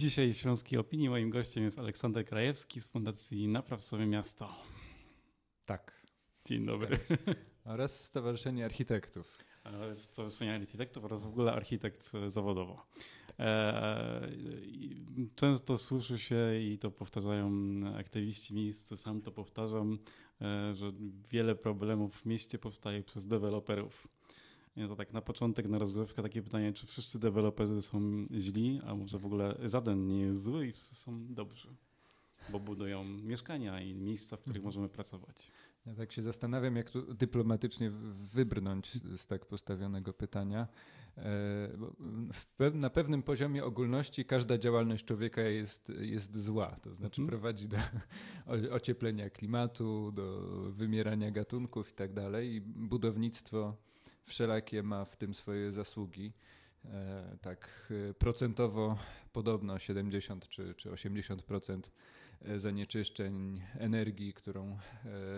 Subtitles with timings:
[0.00, 4.54] Dzisiaj w Śląskiej Opinii moim gościem jest Aleksander Krajewski z Fundacji Napraw sobie Miasto.
[5.66, 6.06] Tak.
[6.44, 6.98] Dzień dobry.
[6.98, 7.36] Tak.
[7.64, 9.38] Oraz Stowarzyszenie Architektów.
[9.94, 12.86] Stowarzyszenie Architektów oraz w ogóle architekt zawodowo.
[13.38, 14.30] E,
[15.34, 17.50] często słyszy się i to powtarzają
[17.98, 19.98] aktywiści miejscy, sam to powtarzam,
[20.40, 20.92] e, że
[21.30, 24.08] wiele problemów w mieście powstaje przez deweloperów.
[24.76, 28.94] Ja to tak na początek, na rozgrywkę takie pytanie, czy wszyscy deweloperzy są źli, a
[28.94, 31.68] może w ogóle żaden nie jest zły i wszyscy są dobrzy,
[32.48, 34.64] bo budują mieszkania i miejsca, w których mhm.
[34.64, 35.50] możemy pracować.
[35.86, 37.90] Ja tak się zastanawiam, jak tu dyplomatycznie
[38.34, 40.68] wybrnąć z tak postawionego pytania.
[41.16, 47.28] E, na pewnym poziomie ogólności każda działalność człowieka jest, jest zła, to znaczy mhm.
[47.28, 47.76] prowadzi do
[48.76, 52.54] ocieplenia klimatu, do wymierania gatunków i tak dalej.
[52.54, 53.76] I budownictwo
[54.24, 56.32] wszelakie ma w tym swoje zasługi.
[56.84, 58.98] E, tak e, procentowo
[59.32, 61.80] podobno 70 czy, czy 80%
[62.42, 64.78] e, zanieczyszczeń energii, którą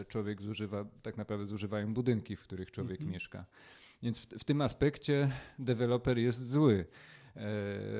[0.08, 3.12] człowiek zużywa, tak naprawdę zużywają budynki, w których człowiek mhm.
[3.12, 3.44] mieszka.
[4.02, 6.84] Więc w, w, tym aspekcie deweloper jest zły.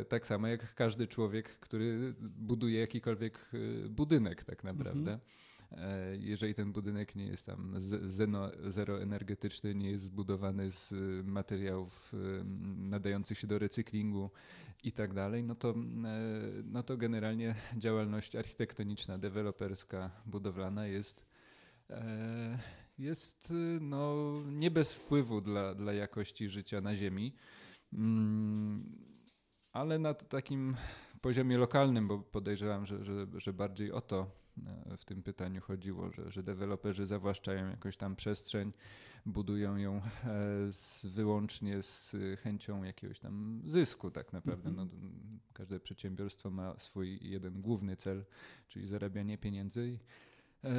[0.08, 3.50] tak samo jak każdy człowiek, który buduje jakikolwiek
[3.88, 5.12] budynek, tak naprawdę.
[5.12, 5.18] Mhm.
[5.76, 7.74] E, jeżeli ten budynek nie jest tam
[8.64, 10.92] zeroenergetyczny, nie jest zbudowany z
[11.26, 12.12] materiałów
[12.76, 14.30] nadających się do recyklingu
[14.84, 15.74] i tak dalej, no to, e,
[16.64, 21.26] no to generalnie działalność architektoniczna, deweloperska, budowlana jest
[21.90, 22.58] e,
[22.98, 27.34] jest no, nie bez wpływu dla, dla jakości życia na Ziemi,
[27.92, 28.96] mm,
[29.72, 30.76] ale na takim
[31.20, 34.41] poziomie lokalnym, bo podejrzewam, że, że, że bardziej o to
[34.98, 38.72] w tym pytaniu chodziło, że, że deweloperzy zawłaszczają jakąś tam przestrzeń,
[39.26, 40.00] budują ją e,
[40.72, 44.70] z, wyłącznie z chęcią jakiegoś tam zysku tak naprawdę.
[44.70, 44.76] -hmm.
[44.76, 44.86] no,
[45.52, 48.24] każde przedsiębiorstwo ma swój jeden główny cel,
[48.68, 49.98] czyli zarabianie pieniędzy.
[50.64, 50.70] E,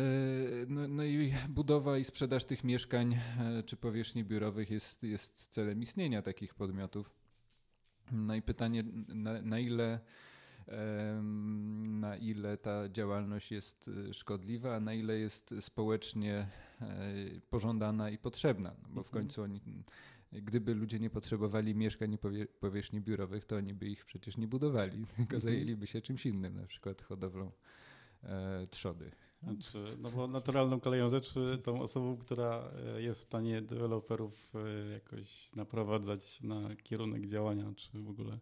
[0.68, 3.20] no, no, i budowa i sprzedaż tych mieszkań
[3.66, 7.10] czy powierzchni biurowych jest, jest celem istnienia takich podmiotów.
[8.12, 10.00] No i pytanie, na, na ile
[12.04, 16.48] na ile ta działalność jest y, szkodliwa, a na ile jest społecznie
[16.82, 16.88] e,
[17.50, 18.70] pożądana i potrzebna.
[18.84, 19.24] No bo w mhm.
[19.24, 19.62] końcu oni,
[20.32, 22.18] gdyby ludzie nie potrzebowali mieszkań i
[22.60, 25.40] powierzchni biurowych, to oni by ich przecież nie budowali, tylko mhm.
[25.40, 27.52] zajęliby się czymś innym, na przykład hodowlą
[28.24, 29.12] e, trzody.
[29.44, 34.54] Znaczy, no bo naturalną koleją rzeczy, tą osobą, która e, jest w stanie deweloperów
[34.94, 38.40] jakoś naprowadzać na kierunek działania, czy w ogóle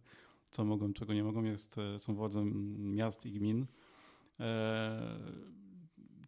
[0.51, 2.45] co mogą, czego nie mogą, jest, e, są władze
[2.77, 3.65] miast i gmin.
[4.39, 5.19] E,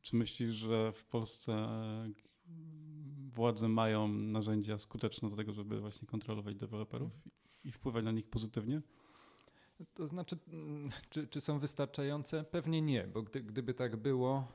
[0.01, 2.09] czy myślisz, że w Polsce e,
[3.34, 7.11] władze mają narzędzia skuteczne do tego, żeby właśnie kontrolować deweloperów
[7.63, 8.81] i wpływać na nich pozytywnie?
[9.94, 12.44] To znaczy, mm, czy, czy są wystarczające?
[12.44, 14.47] Pewnie nie, bo gdy, gdyby tak było,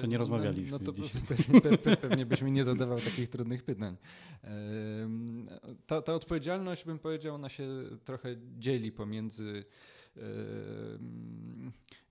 [0.00, 1.22] to nie rozmawialiśmy no, no to dzisiaj.
[1.62, 3.96] Pewnie, pewnie byśmy nie zadawał takich trudnych pytań.
[5.86, 7.68] Ta, ta odpowiedzialność, bym powiedział, ona się
[8.04, 9.64] trochę dzieli pomiędzy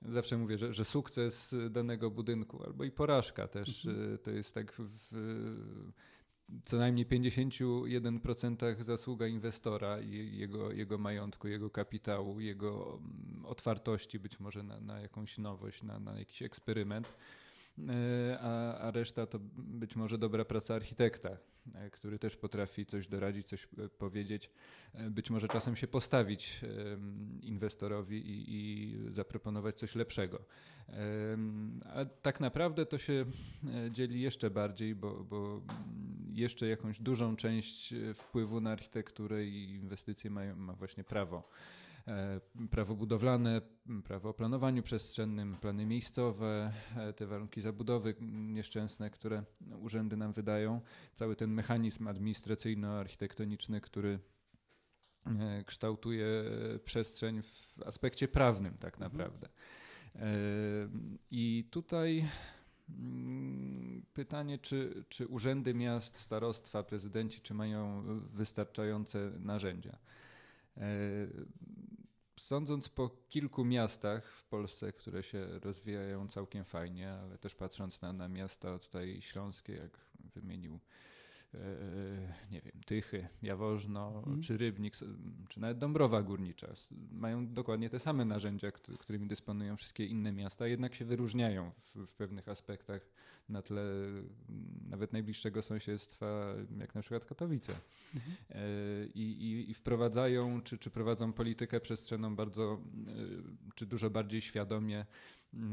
[0.01, 4.17] zawsze mówię, że, że sukces danego budynku albo i porażka też mhm.
[4.17, 5.11] to jest tak w,
[6.63, 14.39] co najmniej 51% zasługa inwestora i jego, jego majątku, jego kapitału, jego mm, otwartości być
[14.39, 17.15] może na, na jakąś nowość, na, na jakiś eksperyment.
[17.89, 21.37] E, a, a reszta to być może dobra praca architekta,
[21.91, 24.49] który też potrafi coś doradzić, coś e, powiedzieć,
[25.09, 26.61] być może czasem się postawić
[27.41, 30.45] inwestorowi i, i zaproponować coś lepszego.
[31.93, 33.25] Ale tak naprawdę to się
[33.91, 35.61] dzieli jeszcze bardziej, bo, bo
[36.33, 41.49] jeszcze jakąś dużą część wpływu na architekturę i inwestycje mają, ma właśnie prawo.
[42.07, 42.39] E,
[42.71, 43.61] prawo budowlane,
[44.03, 49.43] prawo o planowaniu przestrzennym, plany miejscowe, e, te warunki zabudowy nieszczęsne, które
[49.81, 50.81] urzędy nam wydają,
[51.15, 54.19] cały ten mechanizm administracyjno-architektoniczny, który
[55.25, 56.27] e, kształtuje
[56.83, 59.11] przestrzeń w aspekcie prawnym tak mhm.
[59.11, 59.49] naprawdę.
[61.31, 62.27] I tutaj
[62.89, 68.03] mm, pytanie, czy, czy urzędy miast, starostwa, prezydenci, czy mają
[68.33, 69.97] wystarczające narzędzia?
[72.45, 78.13] Sądząc po kilku miastach w Polsce, które się rozwijają całkiem fajnie, ale też patrząc na,
[78.13, 80.79] na miasta tutaj śląskie, jak wymienił
[82.51, 84.41] nie wiem, Tychy, Jaworzno, mhm.
[84.41, 84.95] czy Rybnik,
[85.49, 86.67] czy nawet Dąbrowa Górnicza
[87.11, 92.13] mają dokładnie te same narzędzia, którymi dysponują wszystkie inne miasta, jednak się wyróżniają w, w
[92.13, 93.09] pewnych aspektach
[93.49, 93.83] na tle
[94.89, 97.73] nawet najbliższego sąsiedztwa, jak na przykład Katowice.
[98.15, 98.35] Mhm.
[99.13, 102.81] I, i, I, wprowadzają, czy, czy prowadzą politykę przestrzenną bardzo,
[103.75, 105.05] czy dużo bardziej świadomie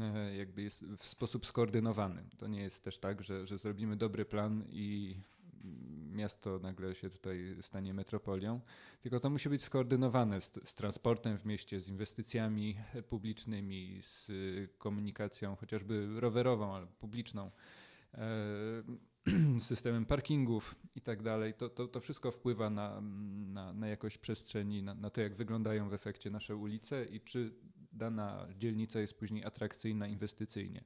[0.01, 2.23] E, jakby jest w sposób skoordynowany.
[2.37, 5.15] To nie jest też tak, że, że zrobimy dobry plan i
[6.11, 8.61] miasto nagle się tutaj stanie metropolią,
[9.01, 12.77] tylko to musi być skoordynowane z, z, transportem w mieście, z inwestycjami
[13.09, 14.31] publicznymi, z
[14.77, 17.51] komunikacją chociażby rowerową, ale publiczną,
[18.13, 18.19] e,
[19.59, 21.53] systemem parkingów i tak dalej.
[21.53, 23.01] To, to, to wszystko wpływa na,
[23.47, 27.53] na, na jakość przestrzeni, na, na to, jak wyglądają w efekcie nasze ulice i czy
[27.91, 30.83] dana dzielnica jest później atrakcyjna inwestycyjnie.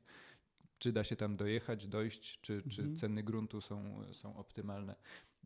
[0.79, 2.71] Czy da się tam dojechać, dojść, czy, mhm.
[2.71, 4.95] czy ceny gruntu są, są optymalne.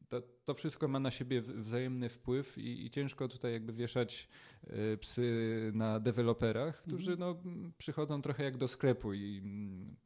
[0.09, 4.29] To, to wszystko ma na siebie wzajemny wpływ i, i ciężko tutaj jakby wieszać
[4.63, 7.43] y, psy na deweloperach, którzy mhm.
[7.45, 9.41] no, przychodzą trochę jak do sklepu i,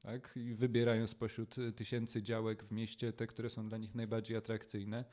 [0.01, 5.06] tak, i wybierają spośród tysięcy działek w mieście te, które są dla nich najbardziej atrakcyjne.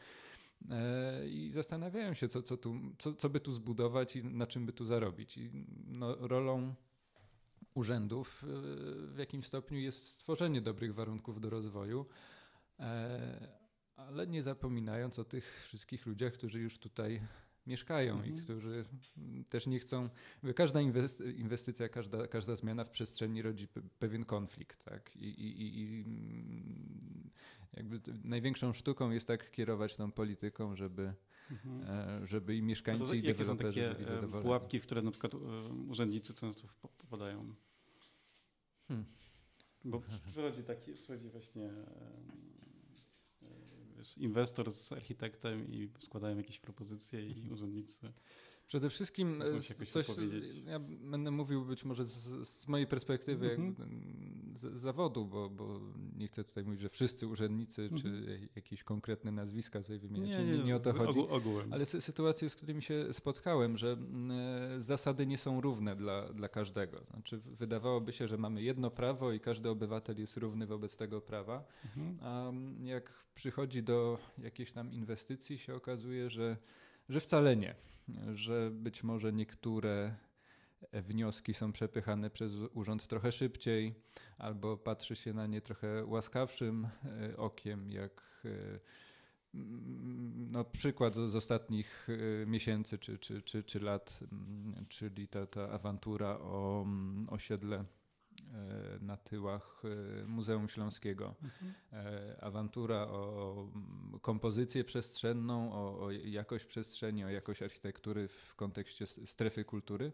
[0.71, 4.67] E, i zastanawiają się, co, co, tu, co, co by tu zbudować i na czym
[4.67, 5.39] by tu zarobić.
[5.39, 5.51] I
[5.87, 6.75] no, rolą
[7.75, 8.47] urzędów e,
[9.07, 12.07] w jakimś stopniu jest stworzenie dobrych warunków do rozwoju,
[12.81, 13.63] e,
[13.97, 17.23] ale nie zapominając o tych wszystkich ludziach, którzy już tutaj
[17.67, 18.37] mieszkają mhm.
[18.37, 18.85] i którzy
[19.49, 20.09] też nie chcą.
[20.57, 20.81] Każda
[21.37, 23.69] inwestycja, każda, każda zmiana w przestrzeni rodzi
[23.99, 24.85] pewien konflikt.
[24.85, 25.17] Tak?
[25.17, 26.05] I, i, i
[27.77, 31.13] jakby największą sztuką jest tak kierować tą polityką, żeby,
[31.51, 31.83] mhm.
[32.23, 35.11] E, żeby i mieszkańcy, to, i jakie są takie byli e, pułapki, w które na
[35.11, 35.39] przykład e,
[35.89, 36.69] urzędnicy często
[36.99, 37.55] popadają?
[38.89, 39.07] Hmm.
[39.85, 41.71] Bo przychodzi taki, przychodzi właśnie
[44.03, 47.53] wiesz, inwestor z architektem i składają jakieś propozycje i mhm.
[47.53, 48.13] urzędnicy
[48.73, 50.07] Przede wszystkim e, coś,
[50.67, 54.57] ja będę mówił być może z, z mojej perspektywy mm -hmm.
[54.59, 55.81] z, zawodu, bo, bo,
[56.17, 58.03] nie chcę tutaj mówić, że wszyscy urzędnicy mm -hmm.
[58.03, 58.49] czy mhm.
[58.57, 61.21] jakieś konkretne nazwiska tutaj wymieniać, nie, nie, nie, nie o to chodzi.
[61.21, 61.73] Ogółem.
[61.73, 63.97] Ale sytuacje, z którymi się spotkałem, że
[64.77, 67.05] y, zasady nie są równe dla, dla każdego.
[67.11, 71.65] Znaczy wydawałoby się, że mamy jedno prawo i każdy obywatel jest równy wobec tego prawa,
[71.97, 72.19] mm -hmm.
[72.21, 72.53] a
[72.85, 76.57] jak przychodzi do jakiejś tam inwestycji się okazuje, że
[77.09, 77.92] że wcale nie
[78.35, 80.17] że być może niektóre
[80.93, 83.95] wnioski są przepychane przez urząd trochę szybciej,
[84.39, 88.79] albo patrzy się na nie trochę łaskawszym e, okiem, jak e,
[90.35, 92.09] no, przykład z, ostatnich
[92.43, 94.21] e, miesięcy czy, czy, czy, czy lat,
[94.89, 96.87] czyli ta, ta awantura o
[97.29, 97.85] osiedle
[99.01, 101.35] na tyłach e, Muzeum Śląskiego.
[101.43, 101.75] Mhm.
[101.93, 103.69] E, awantura o
[104.23, 110.13] kompozycję przestrzenną, o, o jakość przestrzeni, o jakość architektury w kontekście strefy kultury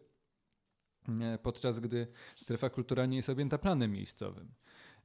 [1.43, 2.07] podczas gdy
[2.37, 4.49] strefa kultura nie jest objęta planem miejscowym.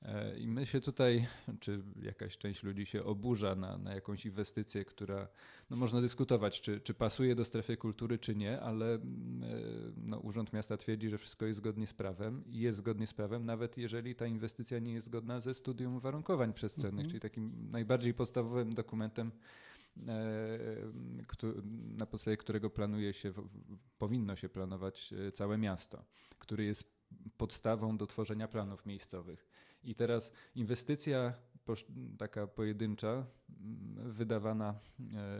[0.05, 1.27] E, I my się tutaj,
[1.59, 5.27] czy jakaś część ludzi się oburza na, na jakąś inwestycję, która,
[5.69, 9.47] no można dyskutować, czy, czy pasuje do strefy kultury, czy nie, ale mm, e,
[9.97, 13.45] no, Urząd Miasta twierdzi, że wszystko jest zgodnie z prawem i jest zgodnie z prawem,
[13.45, 17.09] nawet jeżeli ta inwestycja nie jest zgodna ze studium uwarunkowań przestrzennych, mhm.
[17.09, 19.72] czyli takim najbardziej podstawowym dokumentem e,
[21.97, 23.33] na podstawie którego planuje się,
[23.97, 26.05] powinno się planować całe miasto,
[26.39, 26.83] który jest
[27.37, 29.47] podstawą do tworzenia planów miejscowych.
[29.83, 31.33] I teraz inwestycja
[32.17, 33.25] taka pojedyncza,
[33.95, 34.79] wydawana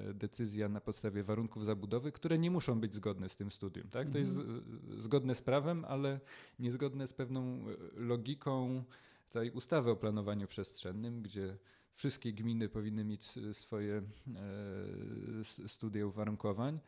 [0.10, 3.90] e, decyzja na podstawie warunków zabudowy, które nie muszą być zgodne z tym studium.
[3.90, 4.10] Tak?
[4.10, 5.02] To jest mhm.
[5.02, 6.20] zgodne z prawem, ale
[6.60, 8.84] niezgodne z pewną e, logiką
[9.32, 11.58] tej ustawy o planowaniu przestrzennym, gdzie
[11.96, 16.80] wszystkie gminy powinny mieć swoje e, studia uwarunkowań.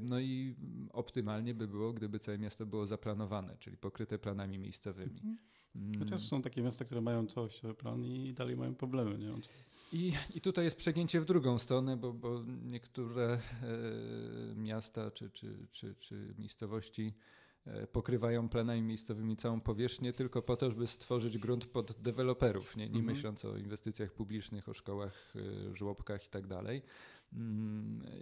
[0.00, 0.56] No i
[0.92, 5.20] optymalnie by było, gdyby całe miasto było zaplanowane, czyli pokryte planami miejscowymi.
[5.74, 5.98] Mhm.
[5.98, 9.18] Chociaż są takie miasta, które mają całościowy plan i dalej mają problemy.
[9.18, 9.34] Nie?
[9.92, 13.40] I, I tutaj jest przegięcie w drugą stronę, bo, bo niektóre e,
[14.56, 17.37] miasta czy, czy, czy, czy miejscowości e,
[17.92, 22.98] pokrywają planami miejscowymi całą powierzchnię tylko po to, żeby stworzyć grunt pod deweloperów, nie, nie
[22.98, 23.16] mhm.
[23.16, 26.76] myśląc o inwestycjach publicznych, o szkołach, e, żłobkach i tak dalej.
[26.76, 27.17] Mm,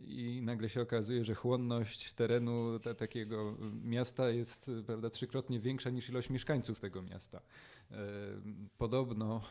[0.06, 6.08] I nagle się okazuje, że chłonność terenu te, takiego miasta jest prawda, trzykrotnie większa niż
[6.08, 7.40] ilość mieszkańców tego miasta.
[7.90, 7.96] E,
[8.78, 9.42] podobno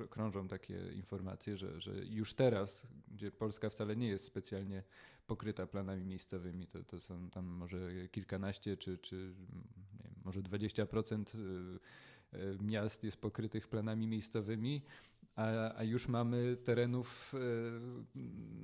[0.00, 4.82] e, krążą takie informacje, że, że już teraz, gdzie Polska wcale nie jest specjalnie
[5.26, 9.16] pokryta planami miejscowymi, to, to są tam może kilkanaście czy, czy
[10.04, 11.24] wiem, może 20%
[12.32, 14.82] e, miast jest pokrytych planami miejscowymi,
[15.40, 17.34] a, a już mamy terenów,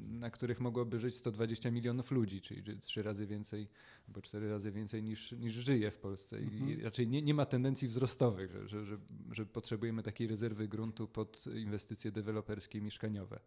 [0.08, 3.68] na których mogłoby żyć 120 milionów ludzi, czyli trzy razy więcej,
[4.08, 6.36] albo cztery razy więcej niż, niż żyje w Polsce.
[6.36, 6.70] Mhm.
[6.70, 8.98] I raczej nie, nie ma tendencji wzrostowych, że, że, że,
[9.30, 13.40] że potrzebujemy takiej rezerwy gruntu pod inwestycje deweloperskie mieszkaniowe.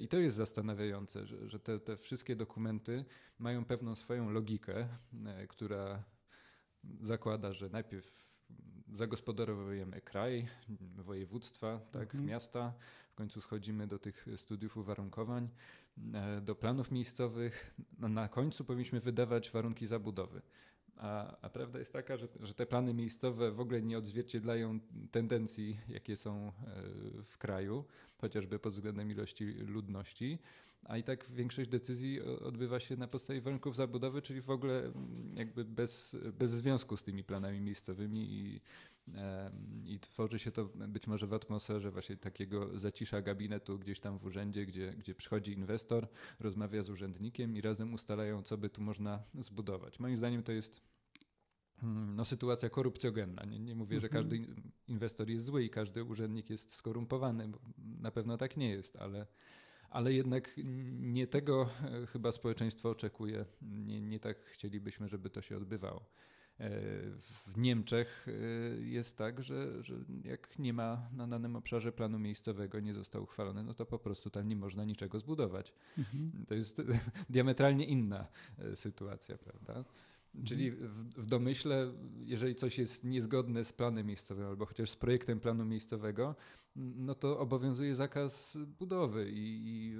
[0.00, 3.04] I to jest zastanawiające, że, że te, te wszystkie dokumenty
[3.38, 4.88] mają pewną swoją logikę,
[5.48, 6.04] która
[7.02, 8.31] zakłada, że najpierw
[8.92, 10.48] zagospodarowujemy kraj,
[10.96, 12.26] województwa, tak, mhm.
[12.26, 12.72] miasta.
[13.12, 15.48] W końcu schodzimy do tych studiów uwarunkowań,
[16.14, 17.74] e, do planów miejscowych.
[17.98, 20.42] Na końcu powinniśmy wydawać warunki zabudowy.
[20.96, 24.80] A, a, prawda jest taka, że, że, te plany miejscowe w ogóle nie odzwierciedlają
[25.10, 26.52] tendencji, jakie są e,
[27.24, 27.84] w kraju,
[28.16, 30.38] chociażby pod względem ilości ludności.
[30.84, 35.36] A i tak większość decyzji odbywa się na podstawie warunków zabudowy, czyli w ogóle mm,
[35.36, 38.60] jakby bez, bez związku z tymi planami miejscowymi i,
[39.84, 44.24] i tworzy się to być może w atmosferze właśnie takiego zacisza gabinetu gdzieś tam w
[44.24, 46.08] urzędzie, gdzie, gdzie przychodzi inwestor,
[46.40, 50.00] rozmawia z urzędnikiem i razem ustalają, co by tu można zbudować.
[50.00, 50.80] Moim zdaniem to jest
[51.82, 53.44] mm, no, sytuacja korupcjogenna.
[53.44, 54.22] Nie, nie mówię, że mhm.
[54.22, 54.54] każdy
[54.88, 59.26] inwestor jest zły i każdy urzędnik jest skorumpowany, bo na pewno tak nie jest, ale
[59.92, 60.50] ale jednak
[61.00, 63.44] nie tego e, chyba społeczeństwo oczekuje.
[63.62, 66.06] Nie, nie tak chcielibyśmy, żeby to się odbywało.
[66.62, 66.70] E,
[67.20, 68.32] w Niemczech e,
[68.80, 73.62] jest tak, że, że jak nie ma na danym obszarze planu miejscowego, nie został uchwalony,
[73.62, 75.72] no to po prostu tam nie można niczego zbudować.
[75.98, 76.46] Mhm.
[76.48, 76.82] To jest
[77.30, 78.28] diametralnie inna
[78.74, 79.84] sytuacja, prawda?
[80.44, 80.88] Czyli mhm.
[80.88, 81.92] w, w, domyśle,
[82.24, 86.34] jeżeli coś jest niezgodne z planem miejscowym albo chociaż z projektem planu miejscowego,
[86.76, 89.96] no to obowiązuje zakaz budowy i, i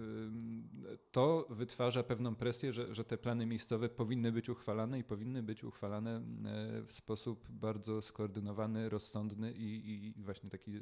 [1.11, 5.65] to wytwarza pewną presję, że, że te plany miejscowe powinny być uchwalane i powinny być
[5.65, 6.23] uchwalane e,
[6.83, 10.73] w sposób bardzo skoordynowany, rozsądny i, i właśnie taki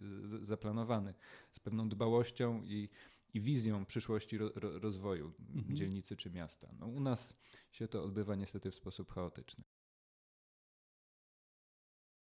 [0.42, 1.14] zaplanowany,
[1.52, 2.88] z pewną dbałością i
[3.34, 5.76] i wizją przyszłości ro, rozwoju mhm.
[5.76, 6.68] dzielnicy czy miasta.
[6.80, 7.36] No, u nas
[7.72, 9.64] się to odbywa niestety w sposób chaotyczny.